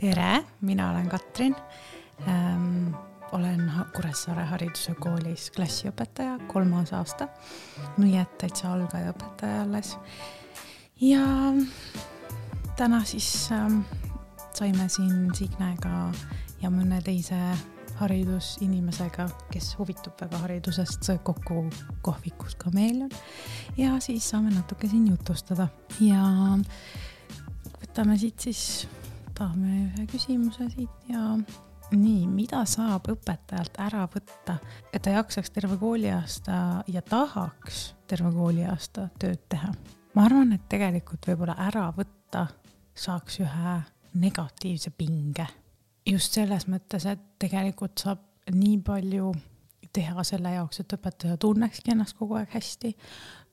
[0.00, 1.56] tere, mina olen Katrin
[2.28, 2.94] ähm,.
[3.32, 7.28] olen Kuressaare Hariduse Koolis klassiõpetaja, kolmas aasta.
[7.98, 9.98] nii et täitsa algaja õpetaja alles.
[11.00, 11.20] ja
[12.76, 13.82] täna siis ähm,
[14.56, 16.08] saime siin Signega
[16.62, 17.38] ja mõne teise
[18.00, 21.66] haridusinimesega, kes huvitub väga haridusest, kokku
[22.02, 23.12] kohvikus Kameelion
[23.76, 25.68] ja siis saame natuke siin jutustada
[26.00, 26.24] ja
[27.82, 28.88] võtame siit siis
[29.40, 31.20] võtame ühe küsimuse siit ja
[31.96, 34.58] nii, mida saab õpetajalt ära võtta,
[34.92, 39.72] et ta jaksaks terve kooliaasta ja tahaks terve kooliaasta tööd teha?
[40.14, 42.50] ma arvan, et tegelikult võib-olla ära võtta
[42.92, 43.78] saaks ühe
[44.20, 45.46] negatiivse pinge.
[46.04, 48.20] just selles mõttes, et tegelikult saab
[48.52, 49.32] nii palju
[49.92, 52.92] teha selle jaoks, et õpetaja tunnekski ennast kogu aeg hästi,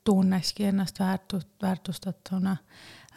[0.08, 2.56] tunnekski ennast väärtust, väärtustatuna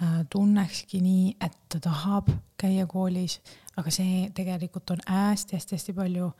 [0.01, 3.35] Äh, tunnekski nii, et ta tahab käia koolis,
[3.77, 6.31] aga see tegelikult on hästi-hästi-hästi palju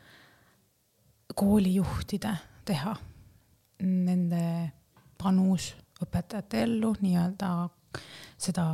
[1.37, 2.31] koolijuhtide
[2.65, 2.95] teha.
[3.85, 4.41] Nende
[5.21, 5.67] panus
[6.01, 7.51] õpetajate ellu, nii-öelda
[8.41, 8.65] seda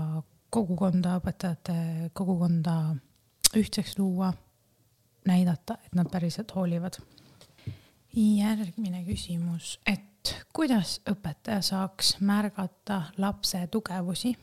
[0.55, 1.77] kogukonda, õpetajate
[2.15, 2.77] kogukonda
[3.59, 4.31] ühtseks luua,
[5.27, 7.01] näidata, et nad päriselt hoolivad.
[8.15, 10.06] järgmine küsimus, et
[10.53, 14.35] kuidas õpetaja saaks märgata lapse tugevusi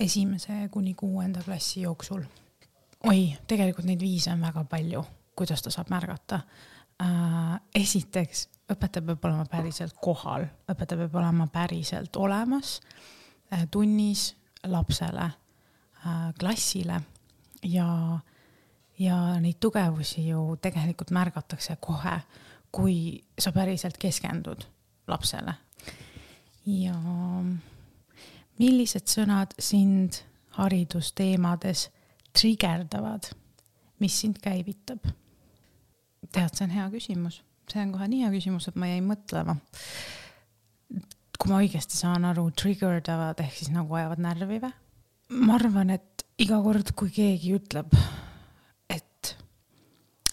[0.00, 2.22] esimese kuni kuuenda klassi jooksul.
[3.06, 5.04] oi, tegelikult neid viise on väga palju,
[5.36, 6.40] kuidas ta saab märgata
[7.02, 7.60] äh,.
[7.74, 12.80] esiteks, õpetaja peab olema päriselt kohal, õpetaja peab olema päriselt olemas
[13.52, 17.00] äh, tunnis lapsele äh,, klassile
[17.62, 18.18] ja,
[18.98, 22.20] ja neid tugevusi ju tegelikult märgatakse kohe,
[22.72, 24.64] kui sa päriselt keskendud
[25.10, 25.54] lapsele.
[26.70, 26.96] ja
[28.60, 30.20] millised sõnad sind
[30.58, 31.88] haridusteemades
[32.36, 33.30] trigerdavad,
[34.02, 35.08] mis sind käivitab?
[36.30, 39.56] tead, see on hea küsimus, see on kohe nii hea küsimus, et ma jäin mõtlema.
[41.40, 44.72] kui ma õigesti saan aru, trigerdavad ehk siis nagu ajavad närvi või?
[45.40, 47.94] ma arvan, et iga kord, kui keegi ütleb,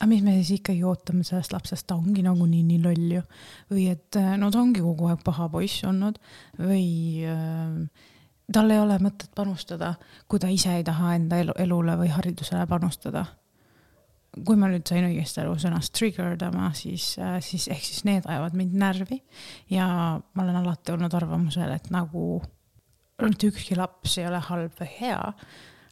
[0.08, 3.24] aga mis me siis ikkagi ootame sellest lapsest, ta ongi nagunii nii loll ju.
[3.72, 6.20] või et no ta ongi kogu aeg paha poiss olnud
[6.56, 8.06] või äh,
[8.54, 9.96] tal ei ole mõtet panustada,
[10.28, 13.26] kui ta ise ei taha enda elu, elule või haridusele panustada.
[14.46, 18.54] kui ma nüüd sain õigesti aru sõnast trigerdama, siis, äh, siis ehk siis need ajavad
[18.56, 19.24] mind närvi
[19.74, 19.88] ja
[20.22, 22.44] ma olen alati olnud arvamusel, et nagu
[23.24, 25.34] mitte ükski laps ei ole halb või hea.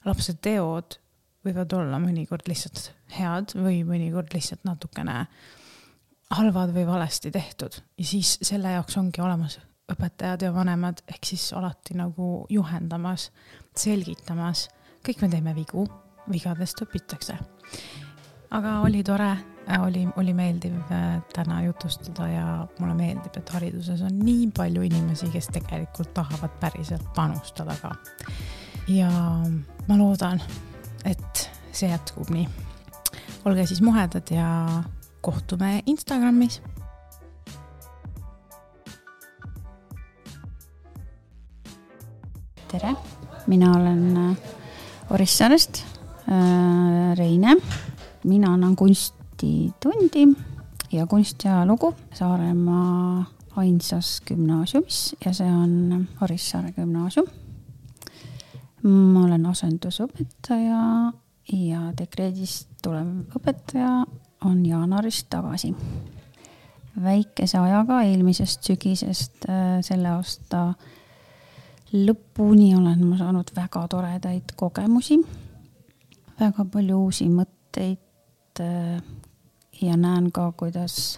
[0.06, 1.00] lapse teod
[1.46, 5.26] võivad olla mõnikord lihtsalt head või mõnikord lihtsalt natukene
[6.36, 9.60] halvad või valesti tehtud ja siis selle jaoks ongi olemas
[9.92, 13.30] õpetajad ja vanemad ehk siis alati nagu juhendamas,
[13.78, 14.70] selgitamas.
[15.06, 15.86] kõik me teeme vigu,
[16.32, 17.38] vigadest õpitakse.
[18.52, 19.30] aga oli tore,
[19.80, 25.30] oli, oli meeldiv äh, täna jutustada ja mulle meeldib, et hariduses on nii palju inimesi,
[25.34, 27.94] kes tegelikult tahavad päriselt panustada ka.
[28.88, 29.10] ja
[29.88, 30.42] ma loodan,
[31.06, 32.48] et see jätkub nii.
[33.46, 34.84] olge siis muhedad ja
[35.22, 36.62] kohtume Instagramis
[42.80, 42.96] tere,
[43.48, 44.38] mina olen äh,
[45.10, 45.84] Orissaarest,
[46.28, 47.56] äh, Reine.
[48.24, 50.28] mina annan kunstitundi
[50.92, 57.28] ja kunstiajalugu Saaremaa ainsas gümnaasiumis ja see on Orissaare gümnaasium.
[58.86, 60.82] Ma olen asendusõpetaja
[61.54, 64.06] ja dekreedist tulev õpetaja
[64.46, 65.76] on jaanuarist tagasi.
[67.04, 70.74] väikese ajaga eelmisest sügisest äh, selle aasta
[71.94, 75.18] lõpuni olen ma saanud väga toredaid kogemusi,
[76.40, 79.02] väga palju uusi mõtteid äh,
[79.82, 81.18] ja näen ka, kuidas,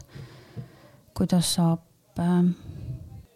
[1.14, 2.42] kuidas saab äh,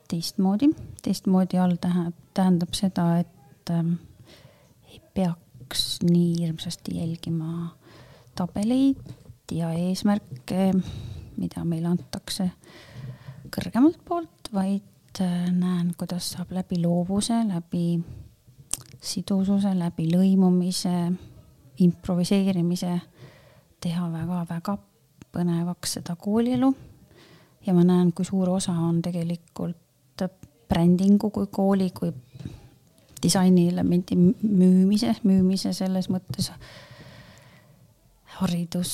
[0.08, 0.72] teistmoodi.
[1.04, 3.38] teistmoodi all tähendab, tähendab seda, et
[5.14, 7.72] peaks nii hirmsasti jälgima
[8.36, 9.02] tabeleid
[9.52, 10.72] ja eesmärke,
[11.38, 12.52] mida meile antakse
[13.52, 14.88] kõrgemalt poolt, vaid
[15.20, 18.00] Äh, näen, kuidas saab läbi loovuse, läbi
[19.04, 20.94] sidususe, läbi lõimumise,
[21.84, 22.94] improviseerimise
[23.84, 24.78] teha väga-väga
[25.36, 26.72] põnevaks seda koolielu.
[27.66, 30.24] ja ma näen, kui suur osa on tegelikult
[30.70, 32.14] brändingu kui kooli, kui
[33.24, 36.52] disainielemendi müümise, müümise selles mõttes
[38.42, 38.94] haridus,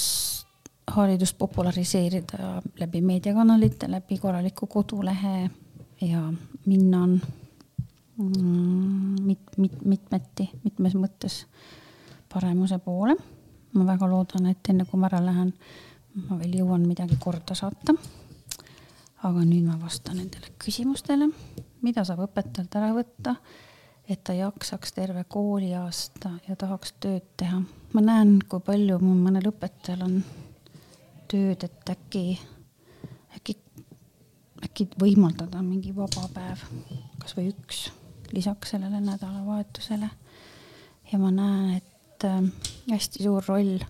[0.91, 5.49] haridust populariseerida läbi meediakanalite, läbi korraliku kodulehe
[6.01, 6.33] ja
[6.65, 7.21] minna on
[8.17, 11.45] mm, mit, mit, mitmeti, mitmes mõttes
[12.33, 13.15] paremuse poole.
[13.73, 15.51] ma väga loodan, et enne kui ma ära lähen,
[16.29, 17.93] ma veel jõuan midagi korda saata.
[19.23, 21.27] aga nüüd ma vastan nendele küsimustele,
[21.81, 23.35] mida saab õpetajalt ära võtta,
[24.09, 27.61] et ta jaksaks terve kooliaasta ja tahaks tööd teha.
[27.93, 30.17] ma näen, kui palju mul mõnel õpetajal on
[31.27, 32.39] tööd, et äkki,
[33.35, 33.57] äkki,
[34.63, 36.63] äkki võimaldada mingi vaba päev,
[37.19, 37.87] kasvõi üks,
[38.31, 40.09] lisaks sellele nädalavahetusele.
[41.11, 42.41] ja ma näen, et äh,
[42.91, 43.83] hästi suur roll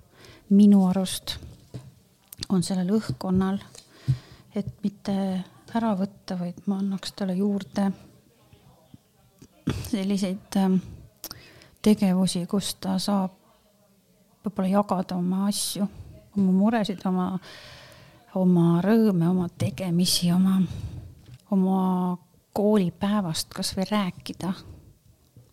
[0.50, 1.38] minu arust
[2.50, 3.60] on sellel õhkkonnal,
[4.56, 5.14] et mitte
[5.76, 7.92] ära võtta, vaid ma annaks talle juurde
[9.92, 10.80] selliseid ähm,
[11.82, 13.36] tegevusi, kus ta saab
[14.46, 15.88] võib-olla jagada oma asju,
[16.38, 17.28] oma muresid, oma,
[18.36, 20.60] oma rõõme, oma tegemisi, oma,
[21.52, 22.18] oma
[22.58, 24.54] koolipäevast kasvõi rääkida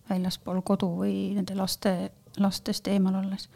[0.09, 1.95] väljaspool kodu või nende laste,
[2.39, 3.49] lastest eemal olles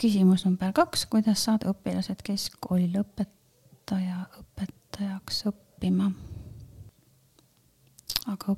[0.00, 6.10] küsimus number kaks, kuidas saada õpilased keskkooli lõpetaja õpetajaks õppima?
[8.30, 8.54] aga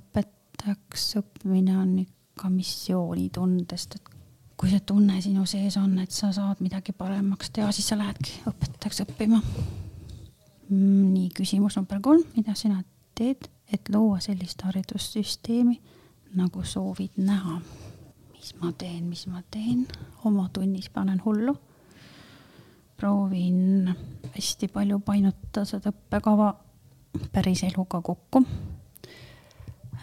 [0.62, 4.11] õpetajaks õppimine on ikka missioonitundest, et
[4.56, 8.44] kui see tunne sinu sees on, et sa saad midagi paremaks teha, siis sa lähedki
[8.47, 9.41] õpetajaks õppima.
[10.69, 12.82] Mm, nii, küsimus number kolm, mida sina
[13.19, 15.81] teed, et luua sellist haridussüsteemi,
[16.38, 17.61] nagu soovid näha?
[18.43, 19.85] mis ma teen, mis ma teen,
[20.26, 21.55] oma tunnis panen hullu.
[22.97, 23.91] proovin
[24.35, 26.53] hästi palju painutada seda õppekava
[27.32, 28.43] päris eluga kokku.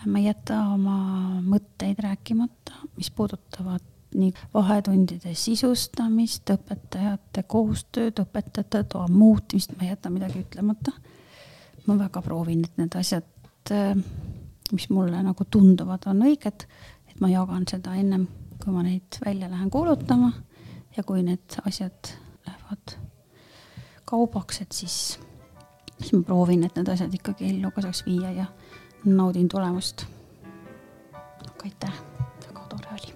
[0.05, 0.97] Ma ei jäta oma
[1.43, 3.83] mõtteid rääkimata, mis puudutavad
[4.15, 10.91] nii vahetundide sisustamist, õpetajate koostööd, õpetajate toa muutmist, ma ei jäta midagi ütlemata.
[11.87, 13.25] ma väga proovin, et need asjad,
[14.71, 16.65] mis mulle nagu tunduvad, on õiged
[17.19, 18.25] ma jagan seda ennem,
[18.59, 20.31] kui ma neid välja lähen kuulutama
[20.95, 22.13] ja kui need asjad
[22.47, 22.95] lähevad
[24.09, 25.19] kaubaks, et siis,
[25.99, 28.47] siis ma proovin, et need asjad ikkagi ellu ka saaks viia ja
[29.05, 30.05] naudin tulemust.
[31.13, 31.93] aga aitäh,
[32.47, 33.13] väga tore oli.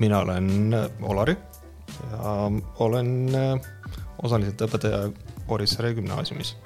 [0.00, 1.36] mina olen Olari
[2.12, 3.30] ja olen
[4.22, 5.10] osaliselt õpetaja
[5.48, 6.56] Orissaare gümnaasiumis.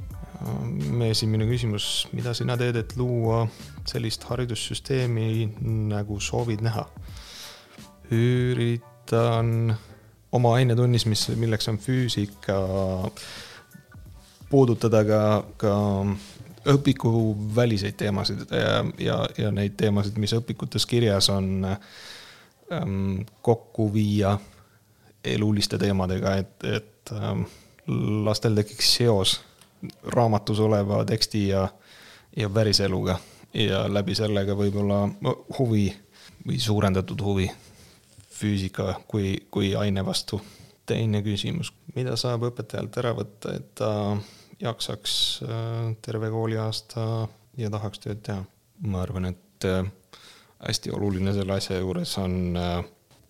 [0.91, 3.47] meie esimene küsimus, mida sina teed, et luua
[3.89, 5.55] sellist haridussüsteemi,
[5.89, 6.85] nagu soovid näha?
[8.13, 9.73] üritan
[10.35, 12.59] oma ainetunnis, mis, milleks on füüsika,
[14.51, 15.21] puudutada ka,
[15.61, 15.75] ka
[16.75, 24.39] õpikuväliseid teemasid ja, ja, ja neid teemasid, mis õpikutes kirjas on ähm,, kokku viia
[25.25, 27.45] eluliste teemadega, et, et ähm,
[28.25, 29.39] lastel tekiks seos
[30.17, 31.69] raamatus oleva teksti ja,
[32.37, 33.19] ja päriseluga
[33.55, 35.05] ja läbi selle ka võib-olla
[35.59, 35.87] huvi
[36.47, 37.51] või suurendatud huvi
[38.35, 40.43] füüsika kui, kui aine vastu.
[40.87, 44.19] teine küsimus, mida saab õpetajalt ära võtta, et ta
[44.61, 45.15] jaksaks
[45.47, 47.07] äh, terve kooliaasta
[47.57, 48.45] ja tahaks tööd teha?
[48.85, 49.87] ma arvan, et äh,
[50.67, 52.85] hästi oluline selle asja juures on äh,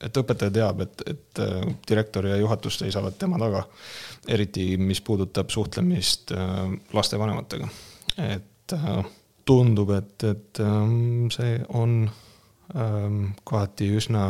[0.05, 3.65] et õpetaja teab, et, et äh, direktor ja juhatus seisavad tema taga.
[4.29, 7.69] eriti, mis puudutab suhtlemist äh, lastevanematega.
[8.19, 9.05] et äh,
[9.45, 10.61] tundub, et, et
[11.35, 12.07] see on
[13.45, 14.23] kohati üsna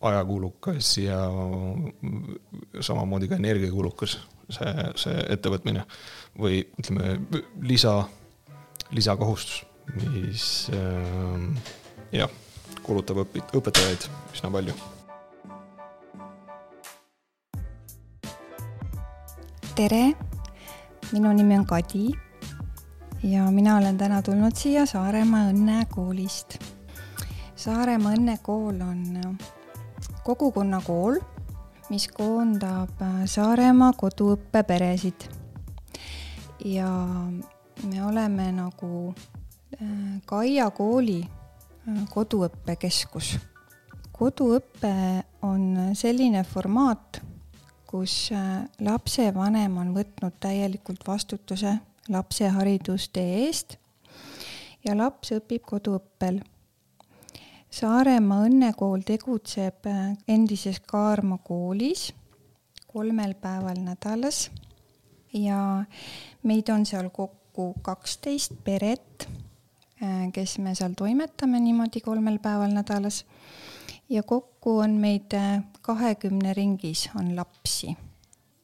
[0.00, 1.18] ajakulukas ja
[2.80, 4.18] samamoodi ka energiakulukas,
[4.50, 5.86] see, see ettevõtmine
[6.38, 7.16] või ütleme,
[7.62, 7.96] lisa,
[8.94, 9.64] lisakohustus,
[9.96, 11.72] mis äh,
[12.20, 12.30] jah
[12.84, 14.76] kulutab õpi-, õpetajaid üsna palju.
[19.78, 20.10] tere,
[21.12, 22.08] minu nimi on Kadi
[23.22, 26.56] ja mina olen täna tulnud siia Saaremaa Õnnekoolist.
[27.54, 29.04] Saaremaa Õnnekool on
[30.28, 31.20] kogukonnakool,
[31.88, 35.28] mis koondab Saaremaa koduõppeperesid.
[36.64, 36.90] ja
[37.84, 41.22] me oleme nagu äh, Kaia kooli
[42.10, 43.38] koduõppekeskus.
[44.12, 47.22] koduõpe on selline formaat,
[47.86, 53.78] kus äh, lapsevanem on võtnud täielikult vastutuse lapse haridustee eest
[54.84, 56.42] ja laps õpib koduõppel.
[57.70, 62.12] Saaremaa Õnnekool tegutseb äh, endises Kaarma koolis
[62.86, 64.50] kolmel päeval nädalas
[65.32, 65.84] ja
[66.42, 69.28] meid on seal kokku kaksteist peret
[70.02, 73.26] Äh, kes me seal toimetame niimoodi kolmel päeval nädalas.
[74.08, 77.96] ja kokku on meid äh, kahekümne ringis on lapsi.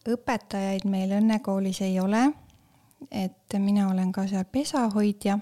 [0.08, 2.30] õpetajaid meil õnnekoolis ei ole,
[3.11, 5.38] et mina olen ka seal pesahoidja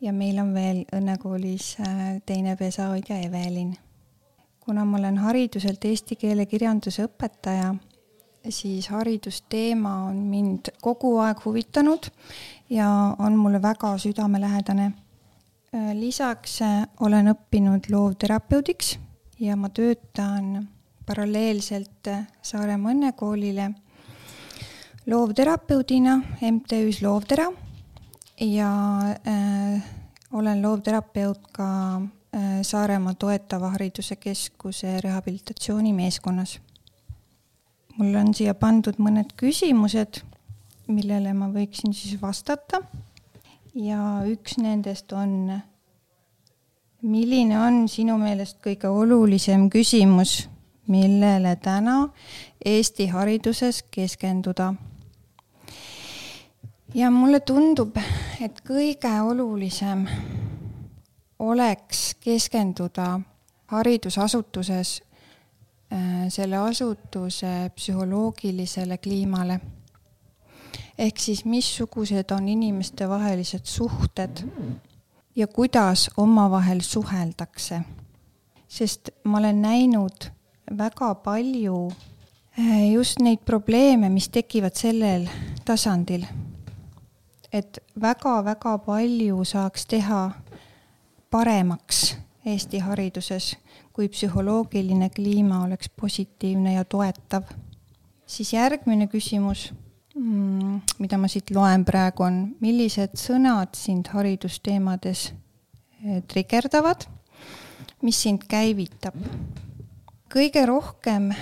[0.00, 3.76] ja meil on veel Õnnekoolis äh, teine pesahoidja Evelin.
[4.60, 7.72] kuna ma olen hariduselt eesti keele kirjanduse õpetaja,
[8.48, 12.06] siis haridusteema on mind kogu aeg huvitanud
[12.70, 12.88] ja
[13.18, 14.92] on mulle väga südamelähedane.
[15.74, 18.98] Äh, lisaks äh, olen õppinud loovterapeudiks
[19.40, 20.68] ja ma töötan
[21.06, 22.08] paralleelselt
[22.42, 23.72] Saaremaa Õnnekoolile
[25.06, 26.20] loovterapeudina
[26.52, 27.50] MTÜ-s Loovtera
[28.40, 29.82] ja äh,
[30.32, 36.60] olen loovterapeut ka äh, Saaremaa Toetava Hariduse Keskuse rehabilitatsioonimeeskonnas.
[37.98, 40.22] mul on siia pandud mõned küsimused,
[40.88, 42.82] millele ma võiksin siis vastata.
[43.74, 45.60] ja üks nendest on,
[47.02, 50.48] milline on sinu meelest kõige olulisem küsimus,
[50.86, 52.08] millele täna
[52.64, 54.74] Eesti hariduses keskenduda
[56.94, 57.96] ja mulle tundub,
[58.40, 60.06] et kõige olulisem
[61.38, 63.20] oleks keskenduda
[63.70, 64.96] haridusasutuses
[65.92, 69.60] äh, selle asutuse psühholoogilisele kliimale.
[70.98, 74.42] ehk siis missugused on inimestevahelised suhted
[75.36, 77.80] ja kuidas omavahel suheldakse.
[78.68, 80.30] sest ma olen näinud
[80.78, 81.92] väga palju
[82.58, 85.28] äh, just neid probleeme, mis tekivad sellel
[85.64, 86.26] tasandil
[87.52, 90.30] et väga-väga palju saaks teha
[91.30, 92.16] paremaks
[92.46, 93.52] Eesti hariduses,
[93.92, 97.42] kui psühholoogiline kliima oleks positiivne ja toetav.
[98.26, 99.72] siis järgmine küsimus,
[100.14, 105.32] mm, mida ma siit loen praegu, on, millised sõnad sind haridusteemades
[106.06, 107.04] eh, trigerdavad,
[108.02, 109.14] mis sind käivitab?
[110.32, 111.32] kõige rohkem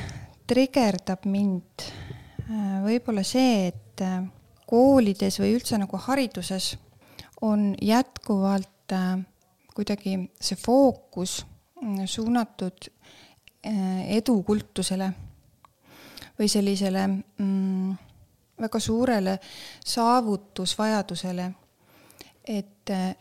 [0.47, 4.25] trigerdab mind eh, võib-olla see, et eh,
[4.69, 6.75] koolides või üldse nagu hariduses
[7.41, 9.19] on jätkuvalt äh,
[9.75, 11.41] kuidagi see fookus
[11.83, 15.13] mm, suunatud äh, edukultusele
[16.39, 17.95] või sellisele mm,
[18.61, 19.39] väga suurele
[19.87, 21.51] saavutusvajadusele.
[22.49, 23.15] et äh,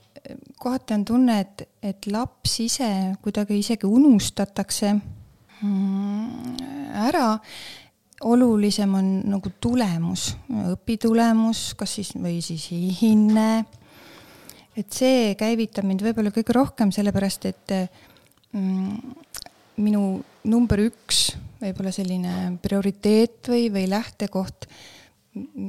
[0.56, 4.94] kohati on tunne, et, et laps ise kuidagi isegi unustatakse
[5.62, 6.56] mm,
[7.08, 7.40] ära
[8.26, 10.32] olulisem on nagu tulemus,
[10.74, 12.70] õpitulemus, kas siis või siis
[13.02, 13.66] hinne.
[14.78, 17.74] et see käivitab mind võib-olla kõige rohkem, sellepärast et
[18.54, 18.98] mm,
[19.82, 20.04] minu
[20.50, 21.32] number üks
[21.62, 24.68] võib-olla selline prioriteet või, või lähtekoht,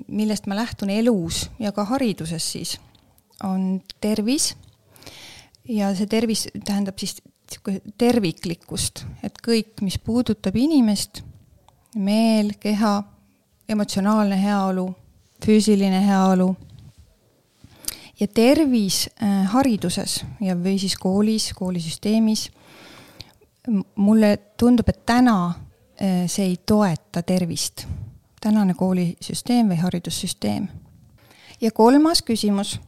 [0.08, 2.76] millest ma lähtun elus ja ka hariduses siis,
[3.44, 4.54] on tervis.
[5.68, 7.18] ja see tervis tähendab siis
[7.98, 11.22] terviklikkust, et kõik, mis puudutab inimest
[11.94, 13.02] meel, keha,
[13.68, 14.94] emotsionaalne heaolu,
[15.44, 16.56] füüsiline heaolu
[18.20, 22.50] ja tervis äh, hariduses ja, või siis koolis, koolisüsteemis.
[23.94, 27.86] mulle tundub, et täna äh, see ei toeta tervist,
[28.40, 30.68] tänane koolisüsteem või haridussüsteem.
[31.60, 32.80] ja kolmas küsimus.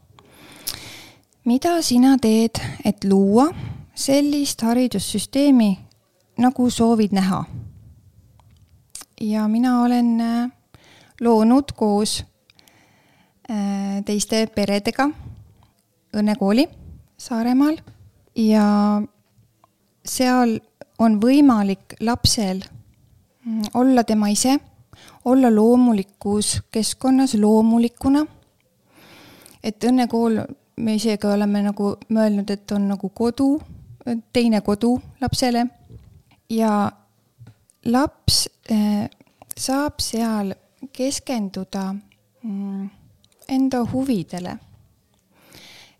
[1.44, 3.48] mida sina teed, et luua
[3.94, 5.78] sellist haridussüsteemi,
[6.38, 7.44] nagu soovid näha?
[9.20, 10.50] Ja mina olen äh,
[11.20, 12.24] loonud koos
[13.50, 15.10] äh, teiste peredega
[16.16, 16.68] õnnekooli
[17.20, 17.76] Saaremaal
[18.34, 18.64] ja
[20.04, 20.56] seal
[20.98, 22.62] on võimalik lapsel
[23.44, 24.56] mm, olla tema ise,
[25.24, 28.26] olla loomulikus keskkonnas loomulikuna.
[29.62, 30.40] et õnnekool,
[30.76, 33.60] me isegi oleme nagu mõelnud, et on nagu kodu,
[34.32, 35.66] teine kodu lapsele
[36.48, 36.90] ja
[37.84, 40.54] laps saab seal
[40.92, 41.94] keskenduda
[42.42, 42.90] mm,
[43.48, 44.56] enda huvidele.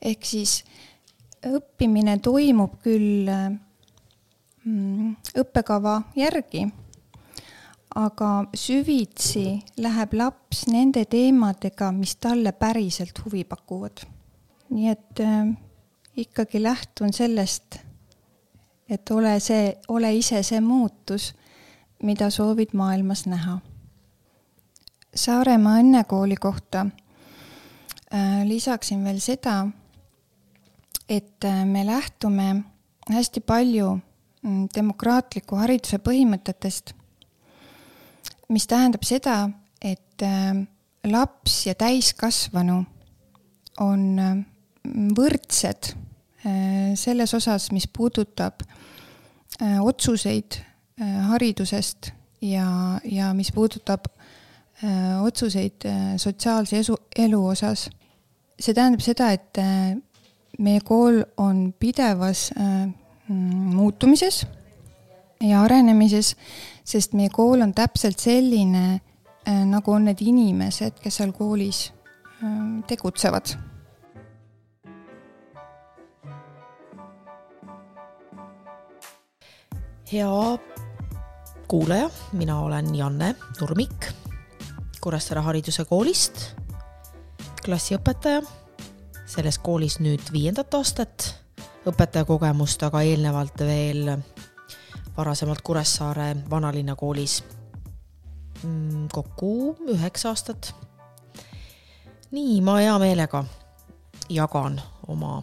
[0.01, 0.63] ehk siis
[1.45, 5.11] õppimine toimub küll mm,
[5.43, 6.65] õppekava järgi,
[8.01, 14.07] aga süvitsi läheb laps nende teemadega, mis talle päriselt huvi pakuvad.
[14.71, 15.53] nii et äh,
[16.17, 17.81] ikkagi lähtun sellest,
[18.89, 21.35] et ole see, ole ise see muutus
[22.03, 23.59] mida soovid maailmas näha?
[25.15, 29.65] Saaremaa Õnnekooli kohta äh, lisaksin veel seda,
[31.09, 32.63] et äh, me lähtume
[33.11, 36.95] hästi palju mm, demokraatliku hariduse põhimõtetest,
[38.55, 39.43] mis tähendab seda,
[39.83, 40.63] et äh,
[41.11, 42.85] laps ja täiskasvanu
[43.81, 44.07] on
[45.17, 45.95] võrdsed
[46.97, 48.63] selles osas, mis puudutab
[49.61, 50.57] otsuseid
[51.01, 52.11] haridusest
[52.43, 54.11] ja, ja mis puudutab
[54.85, 57.89] äh, otsuseid äh, sotsiaalse esu, elu osas,
[58.61, 59.61] see tähendab seda, et
[60.61, 62.87] meie kool on pidevas äh,
[63.29, 64.47] mm, muutumises
[65.41, 66.35] ja arenemises,
[66.85, 69.01] sest meie kool on täpselt selline,
[69.49, 71.89] äh, nagu on need inimesed, kes seal koolis
[72.43, 73.57] äh, tegutsevad.
[80.11, 80.29] Hea
[81.71, 84.07] kuulaja, mina olen Janne Nurmik
[85.01, 86.41] Kuressaare Hariduse Koolist,
[87.65, 88.41] klassiõpetaja,
[89.31, 91.29] selles koolis nüüd viiendat aastat,
[91.87, 94.11] õpetajakogemust aga eelnevalt veel
[95.17, 97.39] varasemalt Kuressaare vanalinna koolis
[98.65, 100.73] mm, kokku üheksa aastat.
[102.31, 103.45] nii, ma hea meelega
[104.29, 105.39] jagan oma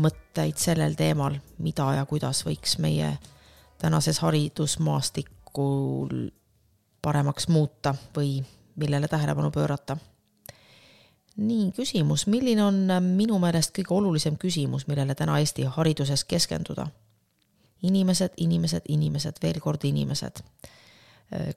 [0.00, 3.18] mõtteid sellel teemal, mida ja kuidas võiks meie
[3.80, 6.30] tänases haridusmaastikul
[7.02, 8.44] paremaks muuta või
[8.76, 9.96] millele tähelepanu pöörata.
[11.36, 16.86] nii, küsimus, milline on minu meelest kõige olulisem küsimus, millele täna Eesti hariduses keskenduda?
[17.82, 20.42] inimesed, inimesed, inimesed, veel kord inimesed.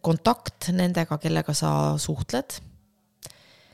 [0.01, 2.59] kontakt nendega, kellega sa suhtled,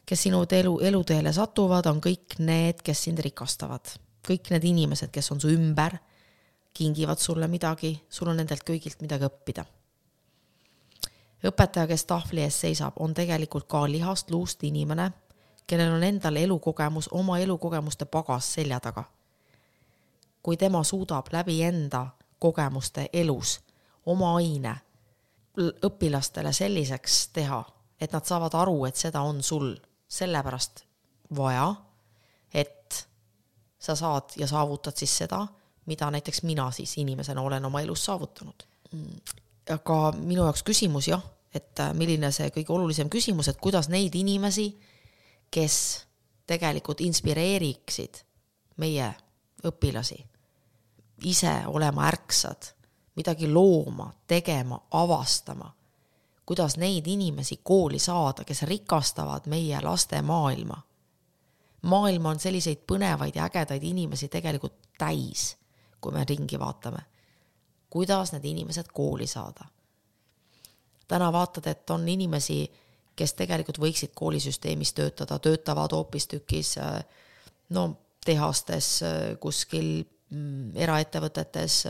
[0.05, 3.99] kes sinu elu, eluteele satuvad, on kõik need, kes sind rikastavad.
[4.27, 5.97] kõik need inimesed, kes on su ümber
[6.79, 9.65] kingivad sulle midagi, sul on nendelt kõigilt midagi õppida.
[11.43, 15.11] õpetaja, kes tahvli ees seisab, on tegelikult ka lihast luust inimene,
[15.67, 19.03] kellel on endal elukogemus, oma elukogemuste pagas selja taga.
[20.43, 22.07] kui tema suudab läbi enda
[22.39, 23.59] kogemuste elus
[24.05, 24.75] oma aine
[25.83, 27.63] õpilastele selliseks teha,
[28.01, 29.73] et nad saavad aru, et seda on sul
[30.07, 30.85] sellepärast
[31.35, 31.75] vaja,
[32.53, 33.07] et
[33.79, 35.47] sa saad ja saavutad siis seda
[35.89, 38.63] mida näiteks mina siis inimesena olen oma elus saavutanud.
[39.69, 44.15] aga minu jaoks küsimus jah, et äh, milline see kõige olulisem küsimus, et kuidas neid
[44.15, 44.71] inimesi,
[45.51, 45.75] kes
[46.49, 48.23] tegelikult inspireeriksid
[48.77, 49.13] meie
[49.65, 50.29] õpilasi
[51.23, 52.71] ise olema ärksad,
[53.15, 55.73] midagi looma, tegema, avastama,
[56.45, 60.81] kuidas neid inimesi kooli saada, kes rikastavad meie laste maailma.
[61.81, 65.58] maailm on selliseid põnevaid ja ägedaid inimesi tegelikult täis
[66.01, 66.99] kui me ringi vaatame.
[67.89, 69.65] kuidas need inimesed kooli saada?
[71.07, 72.71] täna vaatad, et on inimesi,
[73.15, 76.75] kes tegelikult võiksid koolisüsteemis töötada, töötavad hoopistükkis
[77.69, 77.83] no
[78.25, 78.99] tehastes,
[79.39, 81.83] kuskil mm, eraettevõtetes,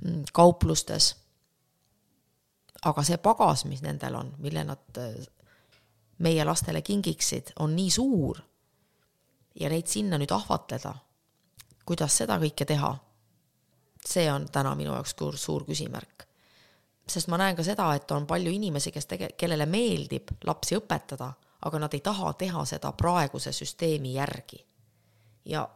[0.00, 1.14] mm, kauplustes.
[2.84, 5.00] aga see pagas, mis nendel on, mille nad
[6.18, 8.40] meie lastele kingiksid, on nii suur
[9.60, 10.94] ja neid sinna nüüd ahvatleda
[11.86, 12.90] kuidas seda kõike teha,
[14.06, 16.26] see on täna minu jaoks suur, suur küsimärk.
[17.08, 21.32] sest ma näen ka seda, et on palju inimesi, kes tege-, kellele meeldib lapsi õpetada,
[21.62, 24.64] aga nad ei taha teha seda praeguse süsteemi järgi.
[25.44, 25.68] ja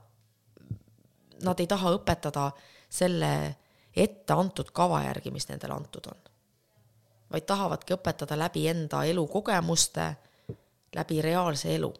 [1.42, 2.50] nad ei taha õpetada
[2.88, 3.56] selle
[3.96, 6.18] ette antud kava järgi, mis nendele antud on.
[7.32, 10.16] vaid tahavadki õpetada läbi enda elukogemuste,
[10.94, 11.94] läbi reaalse elu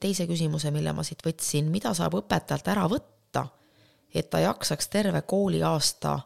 [0.00, 3.46] teise küsimuse, mille ma siit võtsin, mida saab õpetajalt ära võtta,
[4.14, 6.18] et ta jaksaks terve kooliaasta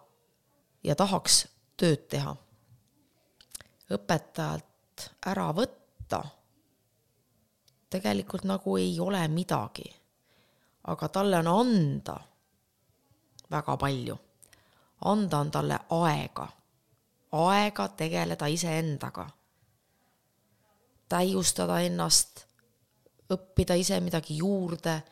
[0.85, 2.37] ja tahaks tööd teha?
[3.91, 6.21] õpetajalt ära võtta
[7.91, 9.89] tegelikult nagu ei ole midagi,
[10.87, 12.17] aga talle on anda
[13.51, 14.19] väga palju.
[15.05, 16.49] anda on talle aega,
[17.33, 19.27] aega tegeleda iseendaga,
[21.09, 22.45] täiustada ennast
[23.31, 25.03] õppida ise midagi juurde,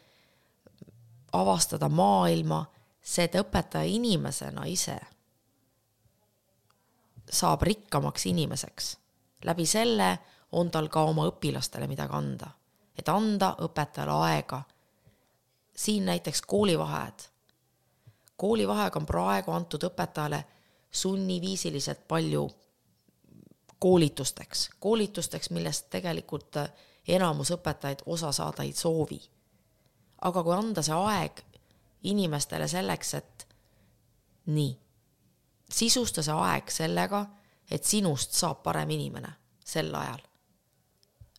[1.32, 2.64] avastada maailma,
[3.02, 4.98] see, et õpetaja inimesena ise
[7.30, 8.98] saab rikkamaks inimeseks.
[9.44, 10.18] läbi selle
[10.52, 12.50] on tal ka oma õpilastele midagi anda,
[12.98, 14.62] et anda õpetajale aega.
[15.76, 17.22] siin näiteks koolivaheajad.
[18.36, 20.44] koolivaheaeg on praegu antud õpetajale
[20.90, 22.50] sunniviisiliselt palju
[23.78, 26.56] koolitusteks, koolitusteks, millest tegelikult
[27.08, 29.20] enamus õpetajaid osa saada ei soovi.
[30.22, 31.42] aga kui anda see aeg
[32.02, 33.46] inimestele selleks, et
[34.46, 34.72] nii,
[35.70, 37.26] sisusta see aeg sellega,
[37.70, 39.30] et sinust saab parem inimene
[39.64, 40.20] sel ajal.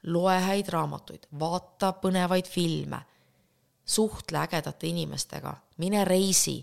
[0.04, 3.02] loe häid raamatuid, vaata põnevaid filme,
[3.86, 6.62] suhtle ägedate inimestega, mine reisi,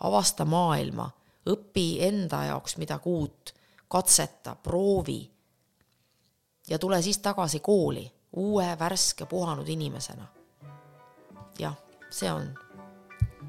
[0.00, 1.10] avasta maailma,
[1.46, 3.54] õpi enda jaoks midagi uut,
[3.88, 5.30] katseta, proovi
[6.68, 10.26] ja tule siis tagasi kooli uue, värske, puhanud inimesena.
[11.58, 11.76] jah,
[12.10, 12.50] see on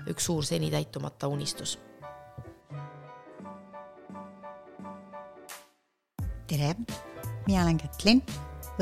[0.10, 1.80] üks suur seni täitumata unistus.
[6.48, 6.76] tere,
[7.48, 8.24] mina olen Kätlin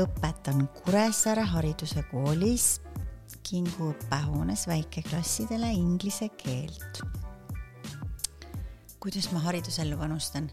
[0.00, 2.80] õpetan Kuressaare Hariduse Koolis
[3.50, 7.00] Kingu õppehoones väikeklassidele inglise keelt.
[9.00, 10.50] kuidas ma haridusellu panustan?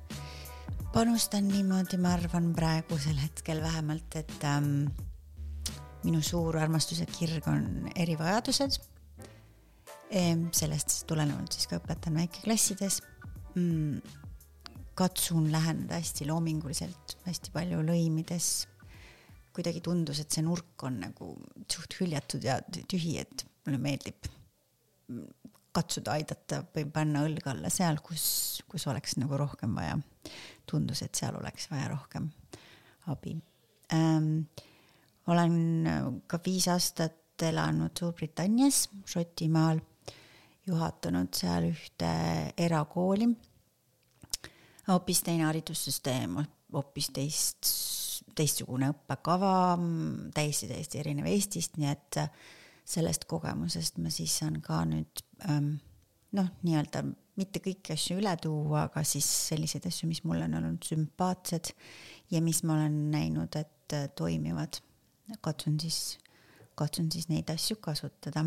[0.93, 4.87] panustan niimoodi, ma arvan praegusel hetkel vähemalt, et ähm,
[6.07, 8.79] minu suur armastus ja kirg on erivajadused
[10.55, 13.01] sellest tulenevalt siis ka õpetan väikeklassides
[13.55, 13.99] mm,.
[14.97, 18.51] katsun läheneda hästi loominguliselt, hästi palju lõimides
[19.57, 21.31] kuidagi tundus, et see nurk on nagu
[21.71, 24.29] suht hüljatud ja tühi, et mulle meeldib
[25.73, 29.97] katsuda aidata või panna õlg alla seal, kus, kus oleks nagu rohkem vaja.
[30.69, 32.31] tundus, et seal oleks vaja rohkem
[33.07, 33.37] abi
[33.93, 34.47] ähm,.
[35.27, 39.79] Olen ka viis aastat elanud Suurbritannias, Šotimaal,
[40.67, 42.09] juhatanud seal ühte
[42.57, 43.27] erakooli.
[44.87, 46.39] hoopis teine haridussüsteem,
[46.73, 47.71] hoopis teist
[48.37, 49.51] teistsugune õppekava,
[50.35, 52.29] täiesti, täiesti erinev Eestist, nii et äh,
[52.87, 55.75] sellest kogemusest ma siis saan ka nüüd ähm,
[56.37, 57.03] noh, nii-öelda
[57.37, 61.73] mitte kõiki asju üle tuua, aga siis selliseid asju, mis mulle on olnud sümpaatsed
[62.33, 64.81] ja mis ma olen näinud, et äh, toimivad.
[65.41, 66.17] Katsun siis,
[66.75, 68.45] katsun siis neid asju kasutada.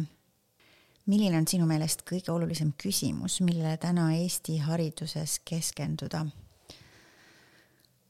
[1.06, 6.26] milline on sinu meelest kõige olulisem küsimus, millele täna Eesti hariduses keskenduda?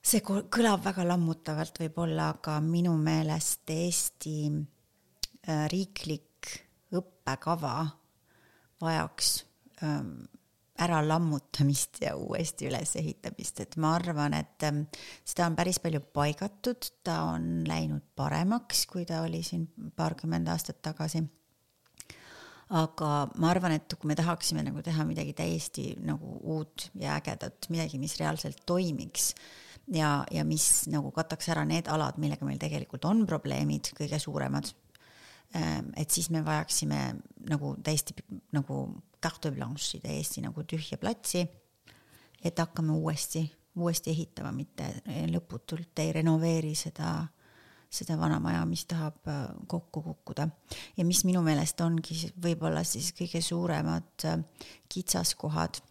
[0.03, 6.55] see kõlab väga lammutavalt võib-olla, aga minu meelest Eesti äh, riiklik
[6.93, 7.87] õppekava
[8.81, 9.45] vajaks
[10.81, 14.85] ähm, ära lammutamist ja uuesti ülesehitamist, et ma arvan, et ähm,
[15.25, 20.83] seda on päris palju paigatud, ta on läinud paremaks, kui ta oli siin paarkümmend aastat
[20.83, 21.23] tagasi.
[22.71, 27.67] aga ma arvan, et kui me tahaksime nagu teha midagi täiesti nagu uut ja ägedat,
[27.69, 29.35] midagi, mis reaalselt toimiks
[29.91, 34.71] ja, ja mis nagu kataks ära need alad, millega meil tegelikult on probleemid kõige suuremad.
[35.57, 37.01] Ähm, et siis me vajaksime
[37.51, 38.15] nagu täiesti
[38.55, 38.83] nagu
[39.23, 41.47] carte blanche'i, täiesti nagu tühja platsi.
[42.45, 43.43] et hakkame uuesti,
[43.77, 44.87] uuesti ehitama, mitte
[45.29, 47.27] lõputult ei renoveeri seda,
[47.91, 50.49] seda vana maja, mis tahab äh, kokku kukkuda.
[50.97, 54.39] ja mis minu meelest ongi võib-olla siis kõige suuremad äh,
[54.89, 55.83] kitsaskohad,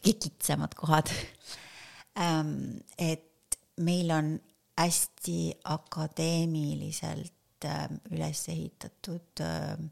[0.00, 1.10] kitsamad kohad
[2.18, 4.40] Ähm, et meil on
[4.78, 7.34] hästi akadeemiliselt
[8.14, 9.90] üles ehitatud ähm,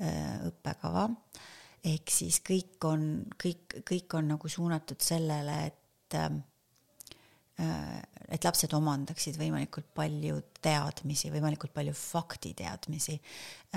[0.00, 1.08] äh, õppekava.
[1.84, 6.42] ehk siis kõik on, kõik, kõik on nagu suunatud sellele, et äh,
[8.34, 13.14] et lapsed omandaksid võimalikult palju teadmisi, võimalikult palju faktiteadmisi.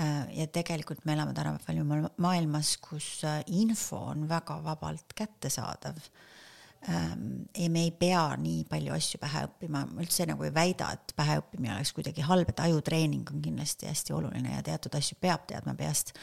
[0.00, 6.37] Äh, ja tegelikult me elame tänapäeval ju maailmas, kus info on väga vabalt kättesaadav Ähm,
[6.86, 11.12] ja me ei pea nii palju asju pähe õppima, ma üldse nagu ei väida, et
[11.18, 15.74] päheõppimine oleks kuidagi halb, et ajutreening on kindlasti hästi oluline ja teatud asju peab teadma
[15.74, 16.14] peast.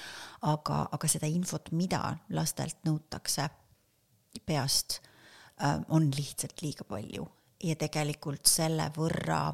[0.41, 3.49] aga, aga seda infot, mida lastelt nõutakse
[4.45, 5.01] peast,
[5.63, 7.27] ähm, on lihtsalt liiga palju.
[7.63, 9.53] Ja tegelikult selle võrra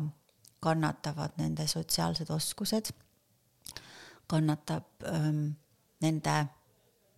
[0.61, 2.91] kannatavad nende sotsiaalsed oskused,
[4.27, 5.47] kannatab ähm,
[6.01, 6.37] nende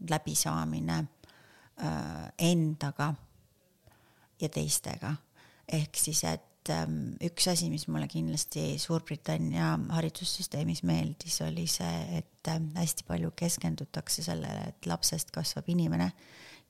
[0.09, 0.97] läbisaamine
[1.83, 3.13] äh, endaga
[4.43, 5.15] ja teistega.
[5.73, 12.51] ehk siis, et ähm, üks asi, mis mulle kindlasti Suurbritannia haridussüsteemis meeldis, oli see, et
[12.51, 16.11] ähm, hästi palju keskendutakse sellele, et lapsest kasvab inimene,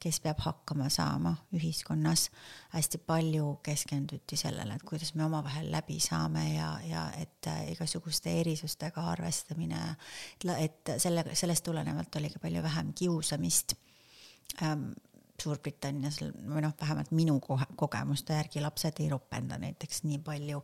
[0.04, 2.30] kes peab hakkama saama ühiskonnas.
[2.74, 8.34] hästi palju keskenduti sellele, et kuidas me omavahel läbi saame ja, ja et äh, igasuguste
[8.42, 9.96] erisustega arvestamine,
[10.58, 13.76] et selle, sellest tulenevalt oli ka palju vähem kiusamist
[14.62, 14.92] ähm,
[15.44, 20.62] Suurbritannias või noh, vähemalt minu kogemuste järgi lapsed ei ropenda näiteks nii palju.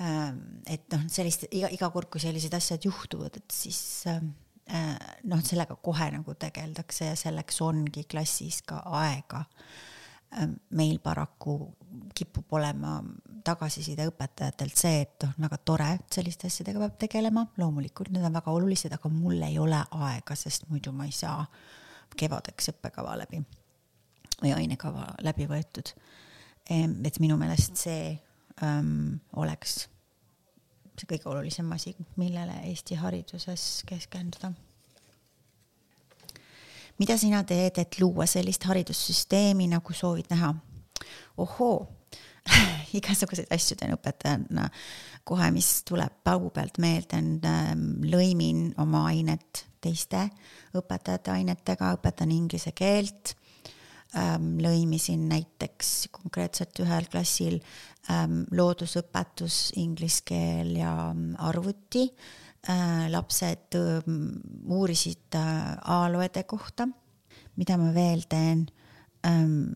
[0.00, 3.80] Ähm, et noh, sellist iga, iga kord, kui sellised asjad juhtuvad, et siis
[4.12, 4.34] ähm,
[4.68, 4.92] äh,
[5.24, 9.46] noh, sellega kohe nagu tegeldakse ja selleks ongi klassis ka aega.
[10.36, 11.58] Ähm, meil paraku
[12.16, 12.98] kipub olema
[13.46, 18.36] tagasiside õpetajatelt see, et noh, väga tore, et selliste asjadega peab tegelema, loomulikult need on
[18.36, 21.46] väga olulised, aga mul ei ole aega, sest muidu ma ei saa
[22.16, 23.40] kevadeks õppekava läbi
[24.42, 25.92] või ainekava läbi võetud.
[26.68, 28.18] et minu meelest see
[28.62, 29.86] ähm, oleks
[30.96, 34.52] see kõige olulisem asi, millele Eesti hariduses keskenduda.
[36.98, 40.54] mida sina teed, et luua sellist haridussüsteemi, nagu soovid näha?
[41.36, 41.86] ohoo
[42.98, 44.68] igasuguseid asju teen õpetajana
[45.24, 50.28] kohe, mis tuleb paugu pealt meelde, on ähm, lõimin oma ainet teiste
[50.76, 53.34] õpetajate ainetega, õpetan inglise keelt
[54.16, 57.58] ähm, lõimisin näiteks konkreetselt ühel klassil
[58.10, 62.08] ähm, loodusõpetus, inglise keel ja ähm, arvuti
[62.68, 63.06] äh,.
[63.12, 64.12] lapsed äh,
[64.64, 66.88] uurisid äh, ajalooede kohta,
[67.56, 68.66] mida ma veel teen
[69.26, 69.74] ähm,.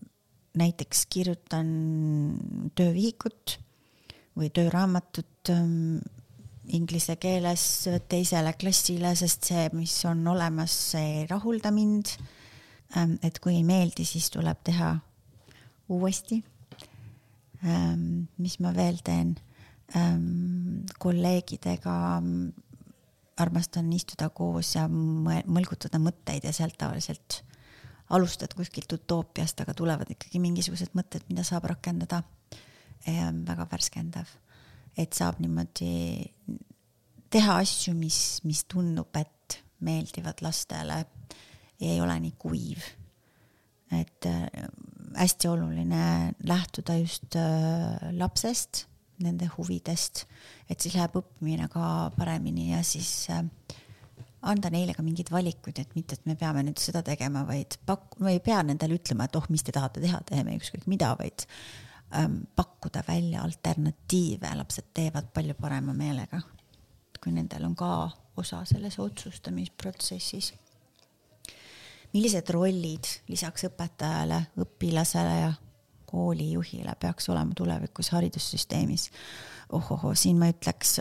[0.51, 1.69] näiteks kirjutan
[2.75, 3.61] töövihikut
[4.35, 6.01] või tööraamatut ähm,
[6.71, 12.40] inglise keeles teisele klassile, sest see, mis on olemas, see ei rahulda mind Ähm,
[13.23, 14.95] et kui ei meeldi, siis tuleb teha
[15.91, 16.41] uuesti.
[17.65, 19.37] Ähm, mis ma veel teen?
[19.97, 21.95] Ähm, kolleegidega
[23.41, 27.41] armastan istuda koos ja mõlgutada mõtteid ja sealt tavaliselt
[28.11, 32.23] alustad kuskilt utoopiast, aga tulevad ikkagi mingisugused mõtted, mida saab rakendada.
[33.01, 34.29] väga värskendav,
[34.99, 36.35] et saab niimoodi
[37.33, 41.07] teha asju, mis, mis tundub, et meeldivad lastele
[41.81, 42.85] ja ei ole nii kuiv.
[43.91, 44.47] et äh,
[45.17, 48.87] hästi oluline lähtuda just äh, lapsest,
[49.21, 50.25] nende huvidest,
[50.71, 53.43] et siis läheb õppimine ka paremini ja siis äh,
[54.47, 58.17] anda neile ka mingeid valikuid, et mitte, et me peame nüüd seda tegema, vaid pak-,
[58.23, 61.45] me ei pea nendele ütlema, et oh, mis te tahate teha, teeme ükskõik mida, vaid
[62.17, 66.41] ähm, pakkuda välja alternatiive, lapsed teevad palju parema meelega,
[67.21, 67.93] kui nendel on ka
[68.41, 70.55] osa selles otsustamisprotsessis
[72.13, 75.53] millised rollid lisaks õpetajale, õpilasele ja
[76.11, 79.11] koolijuhile peaks olema tulevikus haridussüsteemis?
[79.73, 80.97] ohohoo, siin ma ütleks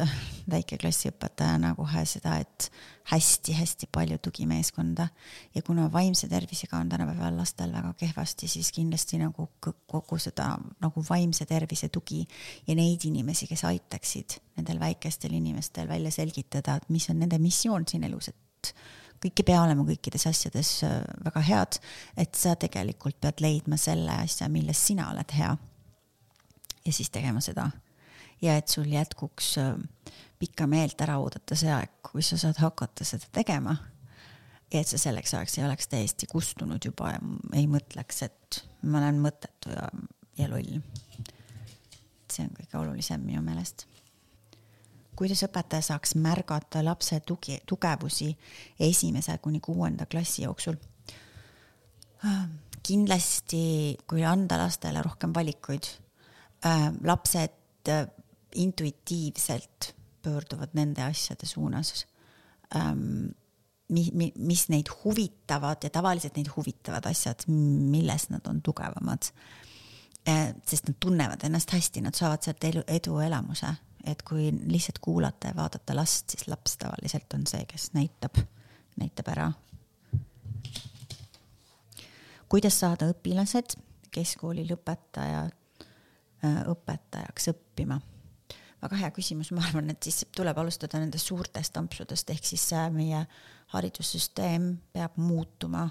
[0.49, 2.67] väikeklassi õpetajana kohe seda, et
[3.09, 5.07] hästi-hästi palju tugimeeskonda
[5.55, 10.51] ja kuna vaimse tervisega on tänapäeval lastel väga kehvasti, siis kindlasti nagu kogu seda
[10.83, 12.21] nagu vaimse tervise tugi
[12.67, 17.87] ja neid inimesi, kes aitaksid nendel väikestel inimestel välja selgitada, et mis on nende missioon
[17.89, 18.73] siin elus, et
[19.23, 21.79] kõik ei pea olema kõikides asjades äh, väga head,
[22.19, 25.55] et sa tegelikult pead leidma selle asja, milles sina oled hea.
[26.85, 27.69] ja siis tegema seda.
[28.41, 29.75] ja et sul jätkuks äh,
[30.39, 33.75] pikka meelt ära oodata see aeg, kui sa saad hakata seda tegema.
[34.71, 37.19] ja et sa selleks ajaks ei oleks täiesti kustunud juba ja
[37.53, 39.89] ei mõtleks, et ma olen mõttetu ja,
[40.37, 40.79] ja loll.
[42.29, 43.88] see on kõige olulisem minu meelest
[45.19, 48.29] kuidas õpetaja saaks märgata lapse tugi, tugevusi
[48.79, 50.79] esimese kuni kuuenda klassi jooksul?
[52.83, 53.61] kindlasti,
[54.09, 55.87] kui anda lastele rohkem valikuid,
[56.67, 58.07] äh, lapsed äh,
[58.59, 62.07] intuitiivselt pöörduvad nende asjade suunas,
[62.75, 63.29] ähm,
[63.95, 69.31] mis, mis neid huvitavad ja tavaliselt neid huvitavad asjad, milles nad on tugevamad.
[70.27, 73.75] Äh, sest nad tunnevad ennast hästi, nad saavad sealt elu, eduelamuse
[74.07, 78.39] et kui lihtsalt kuulata ja vaadata last, siis laps tavaliselt on see, kes näitab,
[78.99, 79.51] näitab ära.
[82.49, 83.75] kuidas saada õpilased
[84.11, 85.43] keskkooli lõpetaja,
[86.43, 87.99] äh, õpetajaks õppima?
[88.81, 92.63] väga hea küsimus, ma arvan, et siis tuleb alustada nendest suurtest ampsudest, ehk siis
[92.95, 93.25] meie
[93.73, 95.89] haridussüsteem peab muutuma.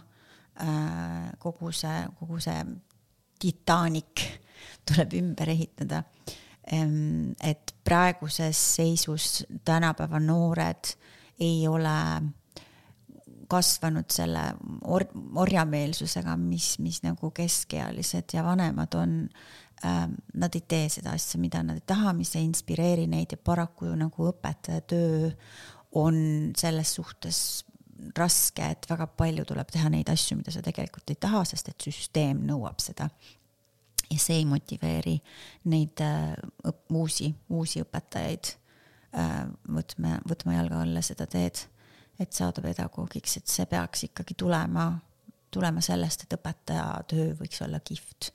[0.59, 2.63] Äh, kogu see, kogu see
[3.39, 4.25] Titanic
[4.89, 6.03] tuleb ümber ehitada
[6.71, 10.91] et praeguses seisus tänapäeva noored
[11.41, 12.23] ei ole
[13.49, 14.43] kasvanud selle
[14.85, 15.09] or-,
[15.41, 19.17] orjameelsusega, mis, mis nagu keskealised ja vanemad on
[19.85, 20.19] ähm,.
[20.35, 23.89] Nad ei tee seda asja, mida nad ei taha, mis ei inspireeri neid ja paraku
[23.99, 25.31] nagu õpetaja töö
[25.99, 26.19] on
[26.59, 27.41] selles suhtes
[28.19, 31.89] raske, et väga palju tuleb teha neid asju, mida sa tegelikult ei taha, sest et
[31.89, 33.09] süsteem nõuab seda
[34.11, 35.17] ja see ei motiveeri
[35.71, 36.35] neid äh,
[36.93, 38.53] uusi, uusi õpetajaid
[39.19, 39.45] äh,
[39.75, 41.61] võtma, võtma jalge alla seda teed,
[42.19, 44.91] et saada pedagoogiks, et see peaks ikkagi tulema,
[45.55, 48.33] tulema sellest, et õpetaja töö võiks olla kihvt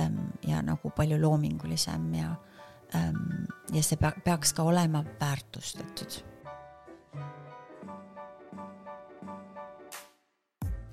[0.00, 2.34] ähm, ja nagu palju loomingulisem ja
[2.98, 6.22] ähm, ja see peaks ka olema väärtustatud